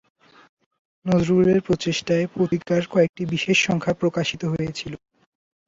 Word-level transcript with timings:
নজরুলের 1.05 1.59
প্রচেষ্টায় 1.67 2.25
পত্রিকার 2.35 2.81
কয়েকটি 2.93 3.23
বিশেষ 3.33 3.57
সংখ্যা 3.67 3.93
প্রকাশিত 4.01 4.41
হয়েছিল। 4.45 4.93